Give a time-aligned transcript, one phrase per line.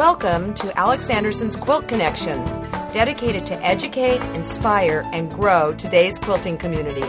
[0.00, 2.42] Welcome to Alex Anderson's Quilt Connection,
[2.90, 7.02] dedicated to educate, inspire, and grow today's quilting community.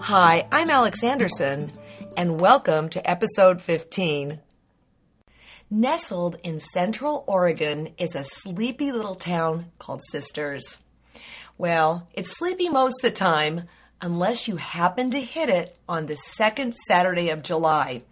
[0.00, 1.70] Hi, I'm Alex Anderson,
[2.16, 4.40] and welcome to episode 15.
[5.70, 10.78] Nestled in central Oregon is a sleepy little town called Sisters.
[11.56, 13.62] Well, it's sleepy most of the time,
[14.00, 18.02] unless you happen to hit it on the second Saturday of July.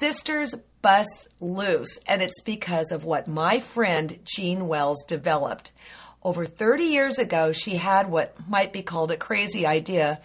[0.00, 5.70] Sisters bust loose, and it's because of what my friend Jean Wells developed.
[6.24, 10.20] Over 30 years ago, she had what might be called a crazy idea,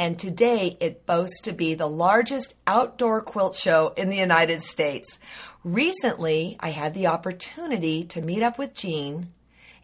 [0.00, 5.18] and today it boasts to be the largest outdoor quilt show in the United States.
[5.62, 9.26] Recently, I had the opportunity to meet up with Jean,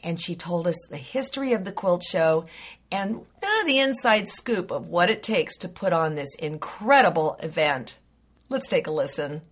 [0.02, 2.46] and she told us the history of the quilt show
[2.90, 7.98] and uh, the inside scoop of what it takes to put on this incredible event.
[8.48, 9.42] Let's take a listen.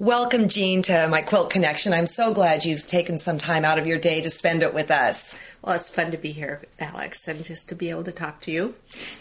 [0.00, 1.92] Welcome, Jean, to my Quilt Connection.
[1.92, 4.90] I'm so glad you've taken some time out of your day to spend it with
[4.90, 5.38] us.
[5.60, 8.50] Well, it's fun to be here, Alex, and just to be able to talk to
[8.50, 8.74] you.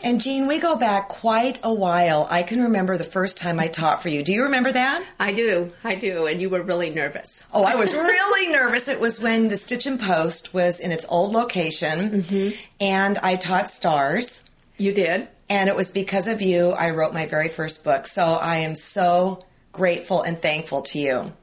[0.05, 2.27] And Jean, we go back quite a while.
[2.30, 4.23] I can remember the first time I taught for you.
[4.23, 5.05] Do you remember that?
[5.19, 6.27] I do, I do.
[6.27, 7.45] And you were really nervous.
[7.53, 8.88] Oh, I was really nervous.
[8.88, 12.57] It was when the Stitchin' Post was in its old location, mm-hmm.
[12.80, 14.50] and I taught stars.
[14.77, 15.27] You did?
[15.50, 18.07] And it was because of you I wrote my very first book.
[18.07, 19.41] So I am so
[19.72, 21.34] grateful and thankful to you.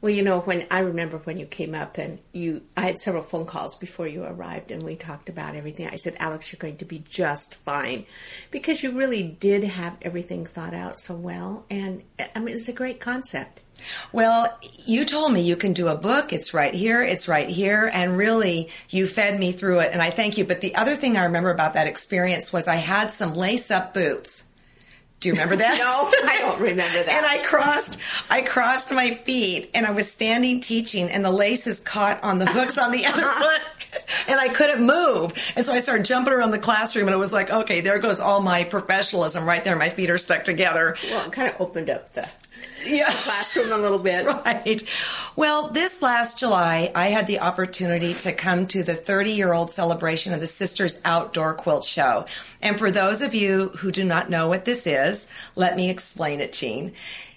[0.00, 3.22] Well, you know, when I remember when you came up and you, I had several
[3.22, 5.88] phone calls before you arrived and we talked about everything.
[5.88, 8.06] I said, Alex, you're going to be just fine
[8.52, 11.64] because you really did have everything thought out so well.
[11.68, 13.60] And I mean, it's a great concept.
[14.12, 14.56] Well,
[14.86, 16.32] you told me you can do a book.
[16.32, 17.02] It's right here.
[17.02, 17.90] It's right here.
[17.92, 19.92] And really, you fed me through it.
[19.92, 20.44] And I thank you.
[20.44, 23.94] But the other thing I remember about that experience was I had some lace up
[23.94, 24.52] boots
[25.20, 25.78] do you remember that?
[26.22, 27.08] no, I don't remember that.
[27.08, 31.80] and I crossed, I crossed my feet, and I was standing teaching, and the laces
[31.80, 33.60] caught on the hooks on the other foot,
[34.28, 35.32] and I couldn't move.
[35.56, 38.20] And so I started jumping around the classroom, and it was like, okay, there goes
[38.20, 39.76] all my professionalism right there.
[39.76, 40.96] My feet are stuck together.
[41.10, 42.30] Well, it kind of opened up the
[42.86, 43.06] yeah.
[43.10, 44.26] classroom a little bit.
[44.48, 44.82] Right.
[45.36, 49.70] Well, this last July, I had the opportunity to come to the 30 year old
[49.70, 52.24] celebration of the Sisters Outdoor Quilt Show.
[52.62, 56.40] And for those of you who do not know what this is, let me explain
[56.40, 56.92] it, Jean.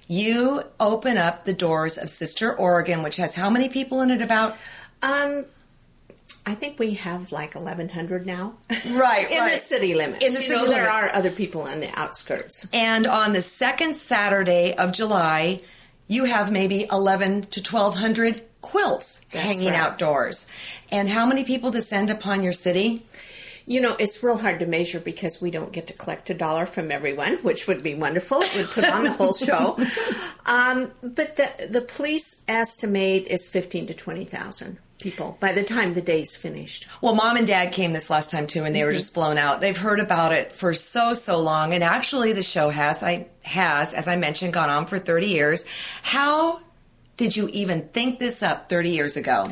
[0.08, 4.22] You open up the doors of Sister Oregon, which has how many people in it
[4.22, 4.58] about?
[5.02, 5.46] Um,
[6.46, 8.56] I think we have like 1,100 now.
[8.94, 9.52] Right, in right.
[9.52, 10.24] the city limits.
[10.26, 10.76] In the you city know, limits.
[10.76, 12.70] there are other people on the outskirts.
[12.74, 15.62] And on the second Saturday of July,
[16.08, 19.80] you have maybe 11 to 1,200 quilts That's hanging right.
[19.80, 20.52] outdoors.
[20.92, 23.06] And how many people descend upon your city?
[23.68, 26.66] You know, it's real hard to measure because we don't get to collect a dollar
[26.66, 28.40] from everyone, which would be wonderful.
[28.42, 29.78] It would put on the whole show.
[30.46, 35.94] Um, but the the police estimate is fifteen to twenty thousand people by the time
[35.94, 36.88] the day's finished.
[37.02, 38.98] Well, mom and dad came this last time too, and they were mm-hmm.
[38.98, 39.60] just blown out.
[39.60, 43.94] They've heard about it for so so long, and actually, the show has I has,
[43.94, 45.68] as I mentioned, gone on for thirty years.
[46.04, 46.62] How
[47.18, 49.52] did you even think this up thirty years ago?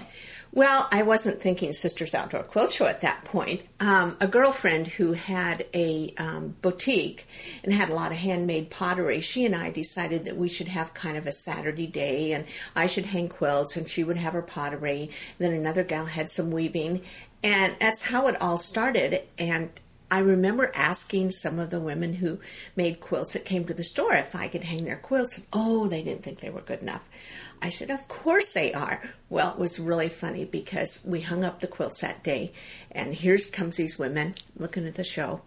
[0.51, 3.63] Well, I wasn't thinking Sisters Outdoor Quilt Show at that point.
[3.79, 7.27] Um, a girlfriend who had a um, boutique
[7.63, 10.95] and had a lot of handmade pottery, she and I decided that we should have
[10.95, 12.45] kind of a Saturday day and
[12.75, 15.11] I should hang quilts and she would have her pottery.
[15.37, 17.01] Then another gal had some weaving.
[17.43, 19.21] And that's how it all started.
[19.37, 19.69] And
[20.11, 22.39] I remember asking some of the women who
[22.75, 25.45] made quilts that came to the store if I could hang their quilts.
[25.53, 27.07] Oh, they didn't think they were good enough.
[27.61, 29.01] I said, Of course they are.
[29.29, 32.53] Well, it was really funny because we hung up the quilts that day,
[32.91, 35.41] and here comes these women looking at the show,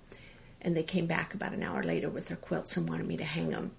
[0.60, 3.24] and they came back about an hour later with their quilts and wanted me to
[3.24, 3.72] hang them.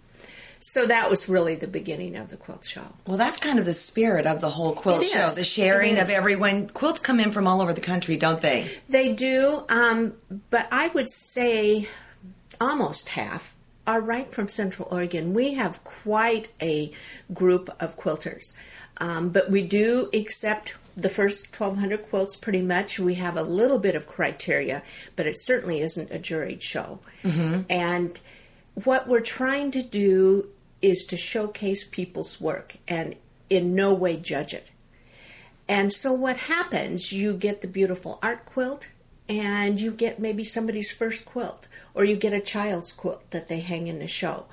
[0.65, 2.85] So that was really the beginning of the quilt show.
[3.05, 5.35] Well, that's kind of the spirit of the whole quilt It show, is.
[5.35, 6.69] the sharing of everyone.
[6.69, 8.65] Quilts come in from all over the country, don't they?
[8.87, 10.13] They do, um,
[10.49, 11.87] but I would say
[12.61, 13.55] almost half
[13.85, 15.33] are right from Central Oregon.
[15.33, 16.93] We have quite a
[17.33, 18.57] group of quilters,
[18.99, 22.99] um, but we do accept the first 1,200 quilts pretty much.
[22.99, 24.81] We have a little bit of criteria,
[25.17, 26.99] but it certainly isn't a juried show.
[27.69, 28.17] And
[28.85, 30.47] what we're trying to do
[30.83, 33.15] is to showcase people's work and
[33.49, 34.69] in no way judge it.
[35.67, 38.89] And so what happens, you get the beautiful art quilt
[39.27, 43.61] and you get maybe somebody's first quilt or you get a child's quilt that they
[43.61, 44.45] hang in the show.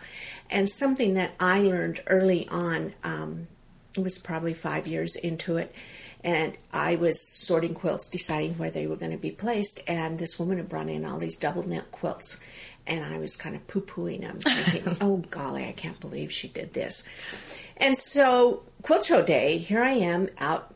[0.49, 3.49] And something that I learned early on um,
[3.97, 5.75] it was probably five years into it.
[6.23, 9.83] And I was sorting quilts, deciding where they were going to be placed.
[9.88, 12.41] And this woman had brought in all these double knit quilts.
[12.91, 16.49] And I was kind of poo pooing them, thinking, oh, golly, I can't believe she
[16.49, 17.09] did this.
[17.77, 20.75] And so, quilt show day, here I am out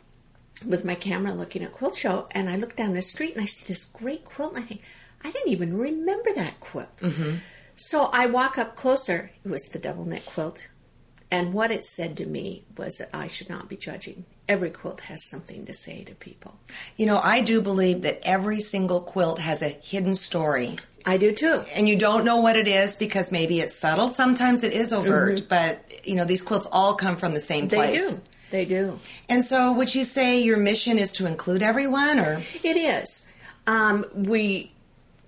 [0.67, 2.27] with my camera looking at quilt show.
[2.31, 4.55] And I look down the street and I see this great quilt.
[4.55, 4.83] And I think,
[5.25, 6.97] I didn't even remember that quilt.
[6.99, 7.37] Mm-hmm.
[7.77, 9.31] So I walk up closer.
[9.45, 10.67] It was the double knit quilt.
[11.31, 14.25] And what it said to me was that I should not be judging.
[14.49, 16.61] Every quilt has something to say to people.
[16.97, 20.77] You know, I do believe that every single quilt has a hidden story.
[21.07, 21.63] I do too.
[21.75, 24.09] And you don't know what it is because maybe it's subtle.
[24.09, 25.49] Sometimes it is overt, mm-hmm.
[25.49, 27.93] but you know, these quilts all come from the same place.
[27.93, 28.23] They do.
[28.51, 28.99] They do.
[29.29, 33.33] And so, would you say your mission is to include everyone, or it is?
[33.67, 34.71] Um, we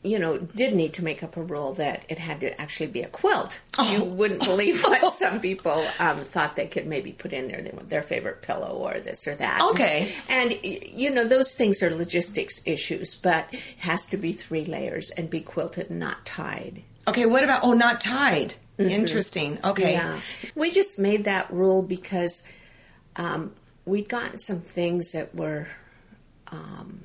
[0.06, 3.02] you know, did need to make up a rule that it had to actually be
[3.02, 3.60] a quilt.
[3.78, 3.92] Oh.
[3.92, 7.60] You wouldn't believe what some people um, thought they could maybe put in there.
[7.62, 9.60] Their favorite pillow or this or that.
[9.72, 10.14] Okay.
[10.28, 15.10] And, you know, those things are logistics issues, but it has to be three layers
[15.10, 16.82] and be quilted, not tied.
[17.08, 18.54] Okay, what about, oh, not tied?
[18.78, 18.90] Mm-hmm.
[18.90, 19.58] Interesting.
[19.64, 19.94] Okay.
[19.94, 20.20] Yeah.
[20.54, 22.52] We just made that rule because
[23.16, 23.52] um,
[23.84, 25.66] we'd gotten some things that were
[26.52, 27.00] um,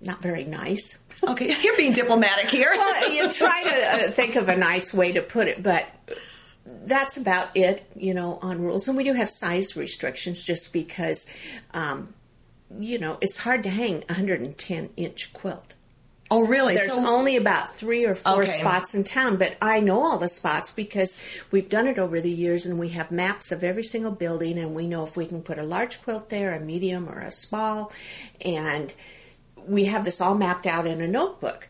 [0.00, 2.70] not very nice Okay, you're being diplomatic here.
[2.72, 5.86] well, you try to uh, think of a nice way to put it, but
[6.84, 8.88] that's about it, you know, on rules.
[8.88, 11.34] And we do have size restrictions just because,
[11.74, 12.14] um,
[12.78, 15.74] you know, it's hard to hang a 110 inch quilt.
[16.30, 16.74] Oh, really?
[16.74, 18.44] There's so, only about three or four okay.
[18.44, 22.30] spots in town, but I know all the spots because we've done it over the
[22.30, 25.42] years and we have maps of every single building and we know if we can
[25.42, 27.92] put a large quilt there, a medium, or a small.
[28.44, 28.92] And
[29.68, 31.68] we have this all mapped out in a notebook.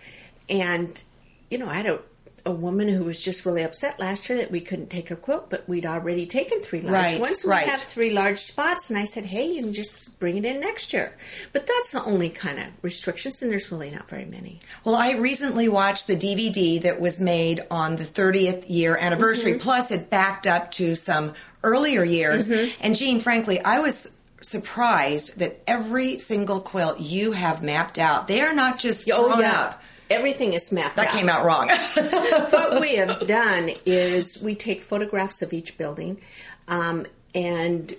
[0.48, 1.02] And,
[1.50, 2.00] you know, I had a,
[2.46, 5.50] a woman who was just really upset last year that we couldn't take her quilt,
[5.50, 7.42] but we'd already taken three large right, ones.
[7.42, 7.66] So right.
[7.66, 8.88] we have three large spots.
[8.90, 11.12] And I said, hey, you can just bring it in next year.
[11.52, 14.60] But that's the only kind of restrictions, and there's really not very many.
[14.84, 19.52] Well, I recently watched the DVD that was made on the 30th year anniversary.
[19.52, 19.60] Mm-hmm.
[19.60, 22.48] Plus, it backed up to some earlier years.
[22.48, 22.82] Mm-hmm.
[22.82, 28.40] And Jean, frankly, I was surprised that every single quilt you have mapped out, they
[28.40, 29.60] are not just oh, thrown oh, yeah.
[29.60, 29.82] up.
[30.10, 31.12] Everything is mapped that out.
[31.12, 31.68] came out wrong.
[32.50, 36.20] what we have done is we take photographs of each building
[36.66, 37.04] um,
[37.34, 37.92] and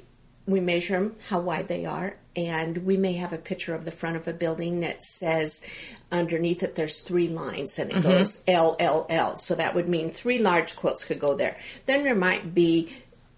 [0.48, 3.92] we measure them, how wide they are, and we may have a picture of the
[3.92, 8.10] front of a building that says underneath it there's three lines and it mm-hmm.
[8.10, 9.36] goes L L L.
[9.36, 11.58] So that would mean three large quilts could go there.
[11.86, 12.90] Then there might be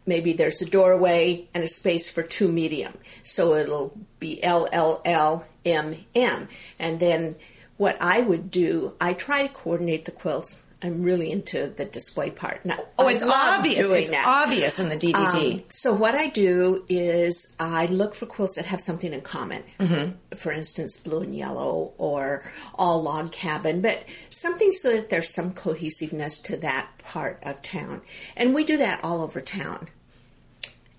[0.06, 2.94] maybe there's a doorway and a space for two medium.
[3.24, 6.48] So it'll be L L L M M.
[6.80, 7.36] And then
[7.78, 10.71] what I would do, I try to coordinate the quilts.
[10.84, 12.66] I'm really into the display part.
[12.66, 13.90] Now, oh, it's obvious.
[13.90, 14.26] It's that.
[14.28, 15.56] obvious in the DVD.
[15.56, 19.64] Um, so what I do is I look for quilts that have something in common.
[19.80, 20.36] Mm-hmm.
[20.36, 22.42] For instance, blue and yellow, or
[22.76, 28.02] all log cabin, but something so that there's some cohesiveness to that part of town.
[28.36, 29.88] And we do that all over town.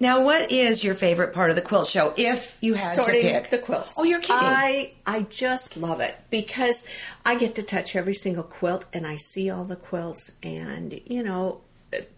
[0.03, 3.31] Now, what is your favorite part of the quilt show if you had Sorting to
[3.31, 3.51] pick?
[3.51, 4.01] the quilts.
[4.01, 4.37] Oh, you're kidding.
[4.37, 6.91] I, I just love it because
[7.25, 11.23] I get to touch every single quilt and I see all the quilts and, you
[11.23, 11.61] know,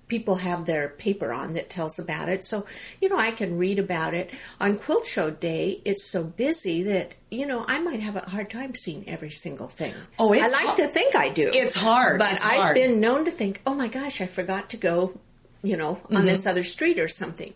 [0.08, 2.42] people have their paper on that tells about it.
[2.42, 2.66] So,
[3.02, 4.32] you know, I can read about it.
[4.62, 8.49] On quilt show day, it's so busy that, you know, I might have a hard
[8.49, 9.92] time seeing every single thing.
[10.18, 11.50] Oh, I like to think I do.
[11.52, 12.18] It's hard.
[12.18, 12.75] But it's I've hard.
[12.76, 15.18] been known to think, oh my gosh, I forgot to go
[15.64, 16.16] you know, mm-hmm.
[16.16, 17.54] on this other street or something.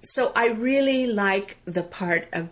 [0.00, 2.48] So I really like the part of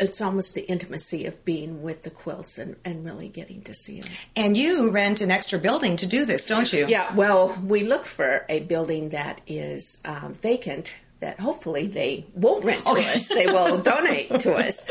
[0.00, 4.00] it's almost the intimacy of being with the quilts and, and really getting to see
[4.00, 4.10] them.
[4.34, 6.86] And you rent an extra building to do this, don't you?
[6.88, 12.64] Yeah, well, we look for a building that is um, vacant that hopefully they won't
[12.64, 12.96] rent to oh.
[12.96, 14.90] us, they will donate to us.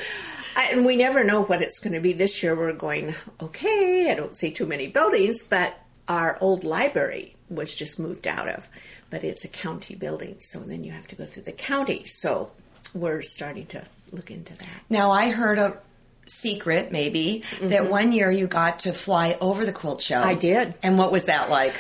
[0.55, 2.13] and we never know what it's going to be.
[2.13, 5.73] This year we're going, okay, I don't see too many buildings, but
[6.07, 8.67] our old library was just moved out of
[9.15, 10.35] but it's a county building.
[10.39, 12.03] So then you have to go through the county.
[12.03, 12.51] So
[12.93, 14.67] we're starting to look into that.
[14.89, 15.77] Now, I heard a
[16.25, 17.69] secret, maybe, mm-hmm.
[17.69, 20.19] that one year you got to fly over the quilt show.
[20.19, 20.73] I did.
[20.83, 21.73] And what was that like?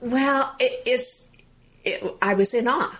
[0.00, 1.32] Well, it, it's,
[1.84, 2.98] it, I was in awe.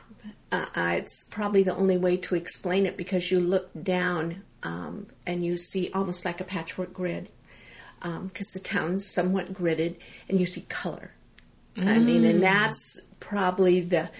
[0.50, 5.06] Uh, uh, it's probably the only way to explain it because you look down um,
[5.26, 7.30] and you see almost like a patchwork grid
[8.00, 9.96] because um, the town's somewhat gridded
[10.28, 11.12] and you see color.
[11.78, 11.88] Mm.
[11.88, 12.42] I mean, and mm.
[12.42, 14.10] that's probably the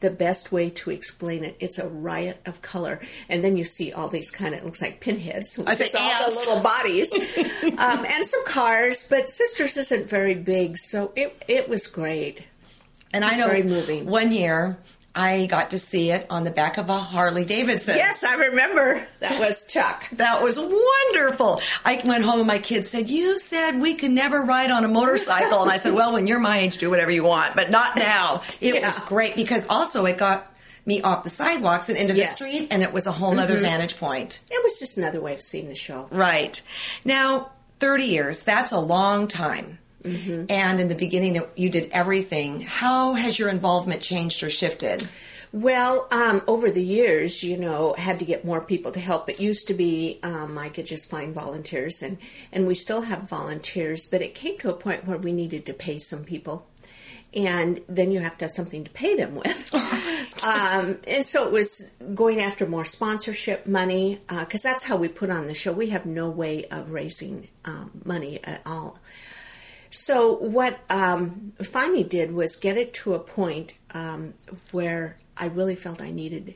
[0.00, 1.56] the best way to explain it.
[1.58, 5.00] It's a riot of color, and then you see all these kind of looks like
[5.00, 5.58] pinheads.
[5.66, 7.12] I say all the little bodies,
[7.78, 9.08] um, and some cars.
[9.08, 12.46] But Sisters isn't very big, so it it was great.
[13.12, 14.06] And I know very moving.
[14.06, 14.78] one year
[15.14, 17.96] I got to see it on the back of a Harley Davidson.
[17.96, 19.06] Yes, I remember.
[19.20, 20.08] That was Chuck.
[20.10, 21.60] That was wonderful.
[21.84, 24.88] I went home and my kids said, You said we could never ride on a
[24.88, 25.62] motorcycle.
[25.62, 28.42] And I said, Well, when you're my age, do whatever you want, but not now.
[28.60, 28.86] It Yeah.
[28.86, 30.52] was great because also it got
[30.86, 32.38] me off the sidewalks and into Yes.
[32.38, 33.64] the street, and it was a whole other mm-hmm.
[33.64, 34.44] vantage point.
[34.50, 36.08] It was just another way of seeing the show.
[36.10, 36.60] Right.
[37.04, 37.50] Now,
[37.80, 39.77] 30 years, that's a long time.
[40.04, 42.60] And in the beginning, you did everything.
[42.60, 45.08] How has your involvement changed or shifted?
[45.52, 49.30] Well, um, over the years, you know, had to get more people to help.
[49.30, 52.18] It used to be um, I could just find volunteers, and
[52.52, 55.72] and we still have volunteers, but it came to a point where we needed to
[55.72, 56.66] pay some people,
[57.32, 59.74] and then you have to have something to pay them with.
[60.44, 65.30] um, and so it was going after more sponsorship money because that's how we put
[65.30, 65.72] on the show.
[65.72, 68.98] We have no way of raising um, money at all.
[69.90, 74.34] So what um, finally did was get it to a point um,
[74.72, 76.54] where I really felt I needed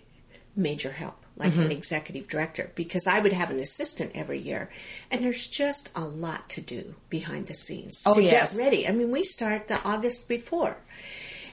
[0.55, 1.63] major help, like Mm-hmm.
[1.63, 4.69] an executive director, because I would have an assistant every year,
[5.11, 8.57] and there's just a lot to do behind the scenes Oh, to yes.
[8.57, 8.87] get ready.
[8.87, 10.77] I mean, we start the August before,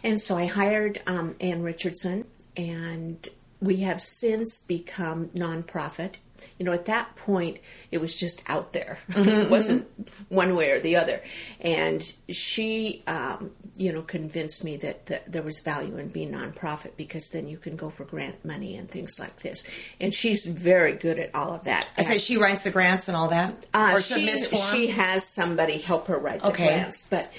[0.04, 2.26] and so I hired um, Ann Richardson,
[2.58, 3.26] and
[3.62, 6.16] we have since become nonprofit.
[6.58, 7.60] You know, at that point,
[7.92, 8.98] it was just out there.
[9.10, 9.88] it wasn't
[10.30, 11.20] one way or the other.
[11.62, 17.30] And she, um, you know, convinced me that, there was value in being nonprofit because
[17.30, 19.64] then you can go for grant money and things like this.
[20.00, 21.90] And she's very good at all of that.
[21.98, 23.66] I say she writes the grants and all that?
[23.74, 26.68] Uh, or she, submits she has somebody help her write the Okay.
[26.68, 27.30] grants, but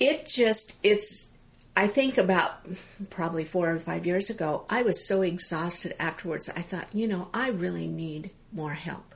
[0.00, 1.34] it just it's.
[1.78, 2.50] I think about
[3.08, 6.48] probably four or five years ago, I was so exhausted afterwards.
[6.48, 9.14] I thought, you know, I really need more help.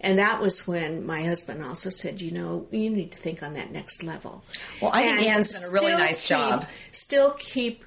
[0.00, 3.52] And that was when my husband also said, you know, you need to think on
[3.52, 4.42] that next level.
[4.80, 6.66] Well, I think And Ann's done a really nice keep- job.
[6.90, 7.84] Still keep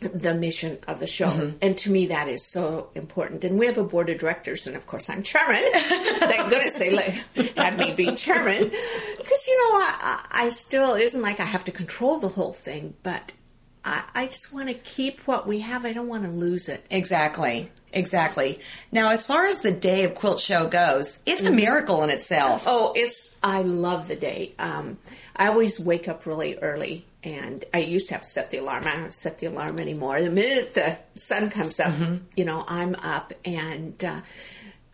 [0.00, 1.28] the mission of the show.
[1.28, 1.56] Mm-hmm.
[1.62, 3.44] And to me, that is so important.
[3.44, 5.62] And we have a board of directors, and of course, I'm chairman.
[5.72, 7.10] Thank goodness they let,
[7.56, 8.70] had me be chairman.
[9.24, 12.52] Because, you know, I, I still, it isn't like I have to control the whole
[12.52, 13.32] thing, but
[13.84, 15.84] I, I just want to keep what we have.
[15.84, 16.84] I don't want to lose it.
[16.90, 17.70] Exactly.
[17.92, 18.60] Exactly.
[18.90, 22.64] Now, as far as the day of Quilt Show goes, it's a miracle in itself.
[22.66, 24.50] Oh, it's I love the day.
[24.58, 24.98] Um,
[25.36, 28.82] I always wake up really early, and I used to have to set the alarm.
[28.84, 30.20] I don't set the alarm anymore.
[30.20, 31.94] The minute the sun comes up,
[32.36, 34.20] you know, I'm up, and uh,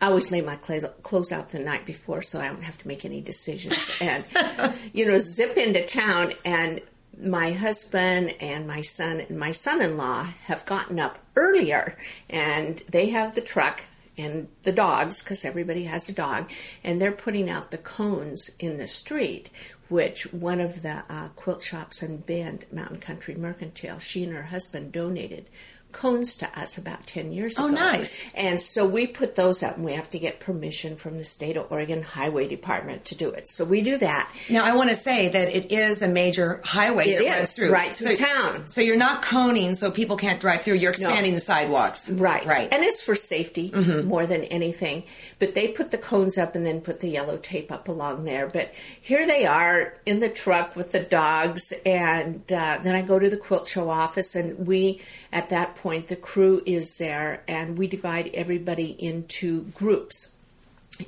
[0.01, 2.87] I always lay my clothes, clothes out the night before, so I don't have to
[2.87, 4.01] make any decisions.
[4.03, 6.81] and you know, zip into town and.
[7.23, 11.95] My husband and my son and my son in law have gotten up earlier
[12.31, 13.83] and they have the truck
[14.17, 16.49] and the dogs, because everybody has a dog,
[16.83, 19.49] and they're putting out the cones in the street,
[19.89, 24.43] which one of the uh, quilt shops in Bend, Mountain Country Mercantile, she and her
[24.43, 25.47] husband donated
[25.91, 27.75] cones to us about 10 years Oh, ago.
[27.77, 28.31] Oh, nice.
[28.33, 31.57] And so we put those up, and we have to get permission from the state
[31.57, 33.47] of Oregon Highway Department to do it.
[33.47, 34.29] So we do that.
[34.49, 37.71] Now, I want to say that it is a major highway It that runs through.
[37.71, 38.67] right through town.
[38.67, 40.75] So you're not coning so people can't drive through.
[40.75, 42.11] You're expanding the sidewalks.
[42.11, 42.45] Right.
[42.45, 42.65] Right.
[42.65, 42.73] Mm-hmm.
[42.73, 43.71] And it's for safety
[44.03, 45.03] more than anything.
[45.39, 48.47] But they put the cones up and then put the yellow tape up along there.
[48.47, 51.73] But here they are in the truck with the dogs.
[51.85, 55.01] And uh, then I go to the quilt show office, and we,
[55.33, 60.37] at that point, the crew is there, and we divide everybody into groups.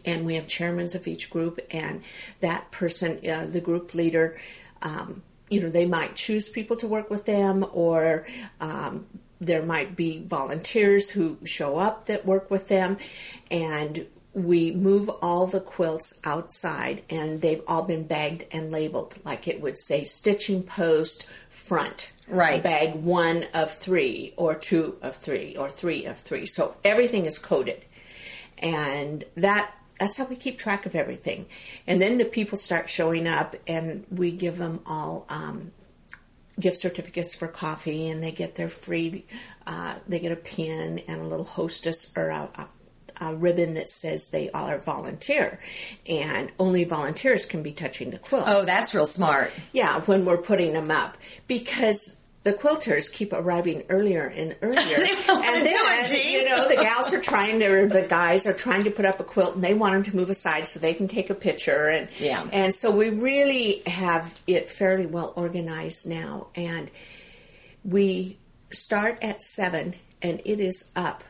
[0.05, 2.01] And we have chairmen of each group and
[2.39, 4.35] that person uh, the group leader
[4.81, 8.25] um, you know they might choose people to work with them or
[8.59, 9.05] um,
[9.45, 12.97] there might be volunteers who show up that work with them.
[13.51, 19.47] And we move all the quilts outside and they've all been bagged and labeled like
[19.47, 22.11] it would say stitching post front.
[22.27, 22.63] Right.
[22.63, 26.45] bag one of three or two of three or three of three.
[26.45, 27.83] So everything is coded.
[28.59, 31.45] And that that's how we keep track of everything.
[31.85, 35.71] And then the people start showing up and we give them all um,
[36.59, 39.25] gift certificates for coffee and they get their free
[39.65, 42.67] uh, they get a pin and a little hostess or a, a,
[43.23, 45.59] a ribbon that says they all are volunteer
[46.09, 49.51] and only volunteers can be touching the quilts Oh, that's real smart.
[49.71, 54.75] yeah, when we're putting them up because the quilters keep arriving earlier and earlier.
[55.29, 58.83] and then, it, you know, the gals are trying to, or the guys are trying
[58.83, 61.07] to put up a quilt and they want them to move aside so they can
[61.07, 61.87] take a picture.
[61.87, 62.45] And, Yeah.
[62.51, 66.47] and so we really have it fairly well organized now.
[66.53, 66.91] And
[67.85, 68.37] we
[68.71, 71.23] start at seven and it is up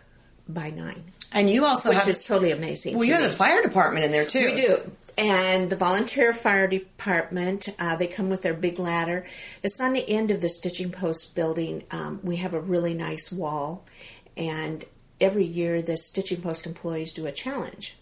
[0.49, 2.93] by nine, And you also which have is totally amazing.
[2.93, 3.27] well, to you have me.
[3.27, 4.51] the fire department in there too.
[4.51, 4.77] We do.
[5.17, 9.25] and the volunteer fire department, uh, they come with their big ladder.
[9.63, 11.83] It's on the end of the stitching post building.
[11.91, 13.85] Um, we have a really nice wall,
[14.37, 14.85] and
[15.19, 17.97] every year the stitching post employees do a challenge.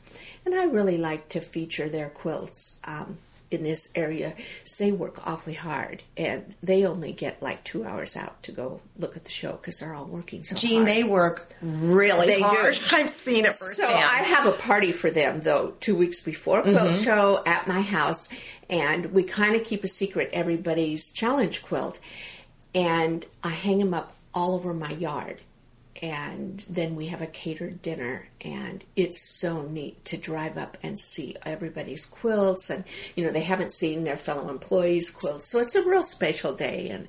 [0.45, 2.81] And I really like to feature their quilts.
[2.85, 3.17] Um,
[3.51, 8.41] in this area say work awfully hard and they only get like two hours out
[8.43, 10.88] to go look at the show because they're all working so Jean, hard.
[10.88, 12.46] they work really They do.
[12.93, 13.51] I've seen it firsthand.
[13.51, 14.03] So firsthand.
[14.03, 17.03] I have a party for them though, two weeks before quilt Mm-hmm.
[17.03, 18.29] show at my house,
[18.70, 22.00] and we kind of keep a secret everybody's challenge quilt,
[22.74, 25.41] and I hang them up all over my yard,
[26.01, 31.00] and then we have a catered dinner, and it's so neat to drive up and
[31.00, 32.84] see everybody's quilts, and
[33.15, 36.89] you know they haven't seen their fellow employees' quilts, so it's a real special day,
[36.89, 37.08] and.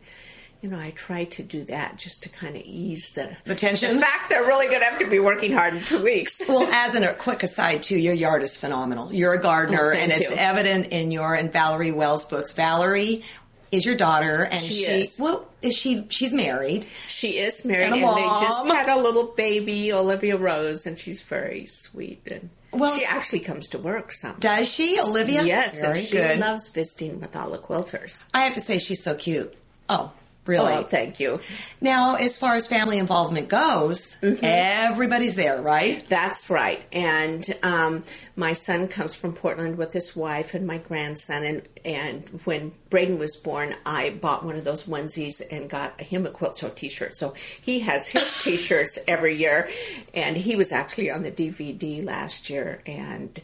[0.65, 3.97] You know, I try to do that just to kind of ease the, The tension?
[3.97, 6.41] The fact they're really going to have to be working hard in two weeks.
[6.49, 9.13] Well, as in a quick aside, too, your yard is phenomenal.
[9.13, 12.53] You're a gardener, Oh, and it's evident in your and Valerie Wells books.
[12.53, 13.25] Valerie
[13.73, 15.19] is your daughter, and She is.
[15.21, 16.07] well, is she?
[16.11, 16.85] She's married.
[17.09, 21.23] She is married, And and, they just had a little baby, Olivia Rose, and she's
[21.23, 22.21] very sweet.
[22.31, 24.37] And Well, she actually comes to work some.
[24.39, 25.43] Does she, Olivia?
[25.43, 26.39] Yes, very and she good.
[26.39, 28.29] loves visiting with all the quilters.
[28.35, 29.53] I have to say, she's so cute.
[29.89, 30.13] Oh,
[30.47, 30.73] really?
[30.75, 31.41] Oh, thank you.
[31.81, 34.45] Now, as far as family involvement goes, Mm-hmm.
[34.45, 36.05] everybody's there, right?
[36.09, 36.85] That's right.
[36.93, 38.05] And um,
[38.37, 41.45] my son comes from Portland with his wife and my grandson.
[41.45, 46.27] And, and when Braden was born, I bought one of those onesies and got him
[46.27, 47.17] a Quilt Show t shirt.
[47.17, 49.69] So he has his t shirts every year.
[50.15, 52.83] And he was actually on the DVD last year.
[52.87, 53.39] And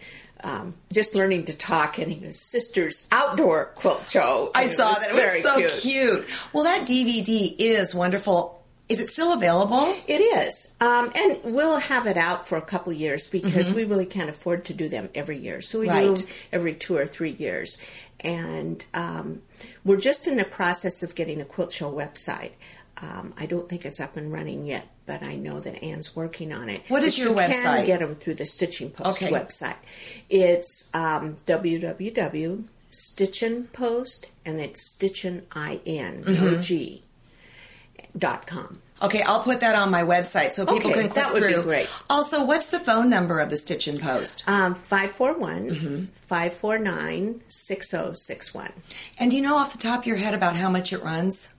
[0.44, 4.50] um, just learning to talk, and was Sisters Outdoor Quilt Show.
[4.54, 5.14] I saw was that.
[5.14, 6.28] It very was so cute.
[6.52, 8.54] Well, that DVD is wonderful.
[8.88, 9.84] Is it still available?
[10.06, 14.06] It is, um, and we'll have it out for a couple years because we really
[14.06, 15.60] can't afford to do them every year.
[15.60, 16.08] So we do Mm-hmm.
[16.08, 16.16] Right.
[16.16, 17.86] them every two or three years,
[18.20, 19.42] and um,
[19.84, 22.52] we're just in the process of getting a quilt show website.
[23.00, 26.52] Um, I don't think it's up and running yet, but I know that Anne's working
[26.52, 26.80] on it.
[26.88, 27.76] What is But your you website?
[27.76, 29.32] Can get them through the Stitching Post Okay.
[29.32, 29.76] website.
[30.28, 36.60] It's um, www.stitchinpost, and it's stitchin i n no Mm-hmm.
[36.60, 37.02] g
[38.16, 38.80] dot com.
[39.00, 41.52] Okay, I'll put that on my website so people Okay, can click that would be
[41.52, 41.62] through.
[41.62, 41.88] great.
[42.10, 44.42] Also, what's the phone number of the Stitchin' Post?
[44.48, 46.04] Um, 541 Mm-hmm.
[46.26, 48.72] 549 6061.
[49.20, 51.54] And do you know off the top of your head about how much it runs?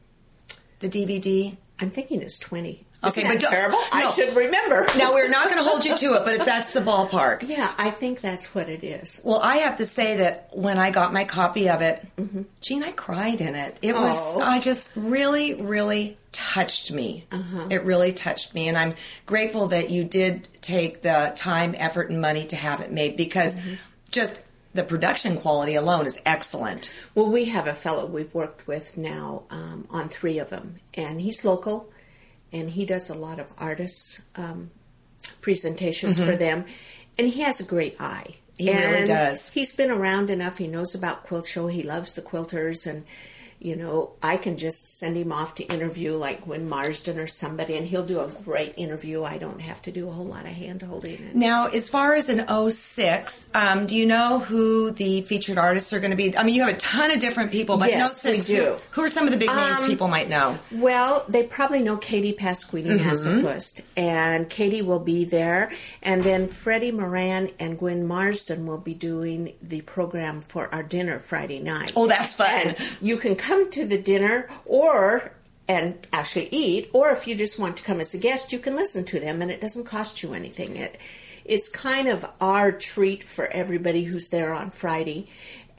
[0.79, 1.57] The DVD?
[1.79, 2.85] I'm thinking it's 20.
[3.01, 3.79] Okay, but terrible?
[3.93, 4.85] I should remember.
[4.97, 7.47] Now, we're not going to hold you to it, but if that's the ballpark.
[7.49, 9.21] Yeah, I think that's what it is.
[9.23, 12.43] Well, I have to say that when I got my copy of it, mm-hmm.
[12.61, 13.77] Jean, I cried in it.
[13.81, 14.41] It was, Oh.
[14.41, 17.25] I just really, really touched me.
[17.31, 17.67] Uh-huh.
[17.69, 18.67] It really touched me.
[18.67, 18.93] And I'm
[19.25, 23.59] grateful that you did take the time, effort, and money to have it made because
[23.59, 23.75] mm-hmm.
[24.11, 26.93] just the production quality alone is excellent.
[27.15, 31.19] Well, we have a fellow we've worked with now um, on three of them, and
[31.19, 31.91] he's local,
[32.51, 34.71] and he does a lot of artists' um,
[35.41, 36.65] presentations for them,
[37.17, 38.35] and he has a great eye.
[38.59, 38.63] Mm-hmm.
[38.63, 39.53] He really does.
[39.53, 40.57] He's been around enough.
[40.57, 41.67] He knows about quilt show.
[41.67, 43.05] He loves the quilters, and
[43.59, 47.75] you know, I can just send him off to interview like Gwen Marston or somebody,
[47.75, 49.23] and he'll do a great interview.
[49.23, 51.29] I don't have to do a whole lot of hand holding.
[51.33, 55.99] Now, as far as an 06, um, do you know who the featured artists are
[55.99, 56.37] going to be?
[56.37, 58.77] I mean, you have a ton of different people, but Yes, no we do.
[58.91, 60.57] Who, are some of the big names people might know?
[60.75, 65.71] Well, they probably know Katie Pasquini Masopust, and Katie will be there.
[66.01, 71.19] And then Freddy Moran and Gwen Marston will be doing the program for our dinner
[71.19, 71.91] Friday night.
[71.95, 72.49] Oh, that's fun.
[72.49, 75.31] And you can come to the dinner or
[75.67, 78.75] and actually eat, or if you just want to come as a guest, you can
[78.75, 80.75] listen to them, and it doesn't cost you anything.
[80.75, 80.97] It
[81.45, 85.27] it's kind of our treat for everybody who's there on Friday,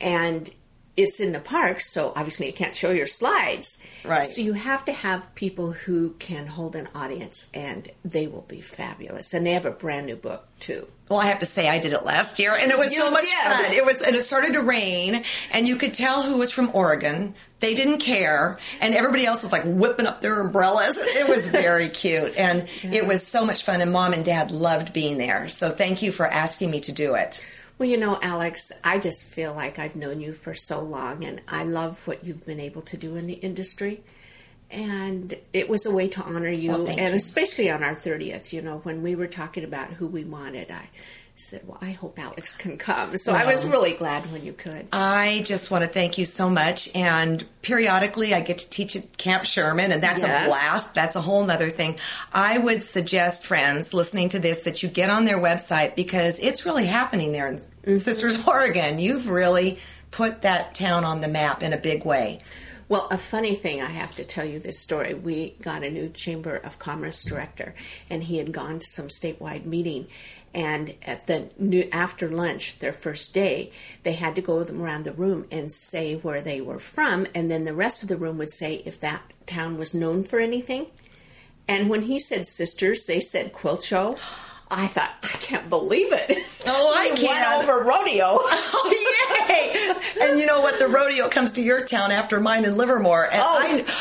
[0.00, 0.50] and
[1.03, 3.87] it's in the park, so obviously you can't show your slides.
[4.05, 4.27] Right.
[4.27, 8.61] So you have to have people who can hold an audience, and they will be
[8.61, 9.35] fabulous.
[9.35, 10.87] And they have a brand new book too.
[11.09, 13.23] Well, I have to say, I did it last year, and it was so much
[13.23, 13.33] did.
[13.33, 13.73] fun.
[13.73, 17.35] It was, and it started to rain, and you could tell who was from Oregon.
[17.59, 20.99] They didn't care, and everybody else was like whipping up their umbrellas.
[20.99, 23.81] It was very cute, and it was so much fun.
[23.81, 25.49] And mom and dad loved being there.
[25.49, 27.45] So thank you for asking me to do it.
[27.81, 31.40] Well, you know, Alex, I just feel like I've known you for so long, and
[31.49, 34.03] I love what you've been able to do in the industry.
[34.71, 37.16] and it was a way to honor you, Well, and you.
[37.16, 38.53] especially on our thirtieth.
[38.53, 40.90] You know, when we were talking about who we wanted, I
[41.40, 44.88] said, "Well, I hope Alex can come." So I was really glad when you could.
[44.92, 46.94] I just want to thank you so much.
[46.94, 50.44] And periodically, I get to teach at Camp Sherman, and that's Yes.
[50.44, 50.94] a blast.
[50.94, 51.96] That's a whole nother thing.
[52.33, 56.64] I would suggest, friends listening to this, that you get on their website because it's
[56.66, 57.96] really happening there in mm-hmm.
[57.96, 58.98] Sisters, Oregon.
[58.98, 59.79] You've really
[60.11, 62.40] put that town on the map in a big way.
[62.88, 65.14] Well, a funny thing, I have to tell you this story.
[65.14, 67.72] We got a new Chamber of Commerce director,
[68.11, 70.09] and he had gone to some statewide meeting.
[70.53, 75.05] And at the new after lunch, their first day, they had to go them around
[75.05, 78.37] the room and say where they were from, and then the rest of the room
[78.39, 80.87] would say if that town was known for anything.
[81.69, 84.17] And when he said sisters, they said quilt show.
[84.70, 86.38] I thought, I can't believe it.
[86.66, 87.56] Oh, I We can.
[87.59, 88.38] won over rodeo.
[88.72, 90.26] Oh, yay!
[90.28, 90.78] and you know what?
[90.78, 93.24] The rodeo comes to your town after mine in Livermore.
[93.30, 93.59] And Oh.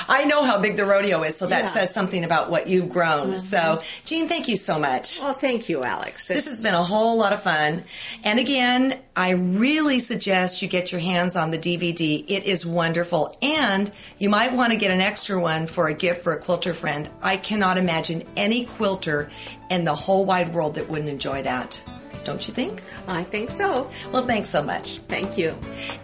[0.07, 1.67] I, I know how big the rodeo is, so that Yeah.
[1.69, 3.29] says something about what you've grown.
[3.29, 3.37] Mm-hmm.
[3.39, 5.19] So, Jean, thank you so much.
[5.19, 6.27] well, thank you, Alex.
[6.27, 7.83] This has been a whole lot of fun.
[8.23, 12.23] And again, I really suggest you get your hands on the DVD.
[12.25, 13.35] It is wonderful.
[13.41, 16.73] And you might want to get an extra one for a gift for a quilter
[16.73, 17.09] friend.
[17.21, 19.29] I cannot imagine any quilter
[19.69, 21.83] in the whole wide world that wouldn't enjoy that.
[22.23, 22.81] Don't you think?
[23.09, 23.91] I think so.
[24.13, 24.99] Well, thanks so much.
[24.99, 25.53] Thank you.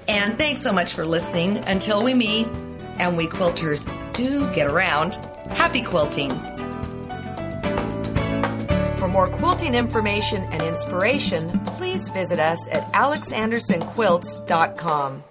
[0.10, 1.60] And thanks so much for listening.
[1.60, 2.47] Until we meet,
[2.99, 5.15] and we quilters do get around,
[5.51, 6.55] happy quilting.
[9.06, 15.24] For more quilting information and inspiration, please visit us at alexandersonquilts.com.